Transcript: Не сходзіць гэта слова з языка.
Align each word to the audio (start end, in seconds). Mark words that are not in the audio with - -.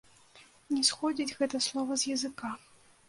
Не 0.77 0.81
сходзіць 0.89 1.35
гэта 1.41 1.63
слова 1.67 2.01
з 2.05 2.15
языка. 2.17 2.49